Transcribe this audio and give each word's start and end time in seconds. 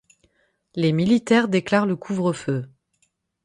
Les 0.73 0.93
militaires 0.93 1.47
déclarent 1.47 1.85
le 1.85 1.95
couvre-feu. 1.95 2.65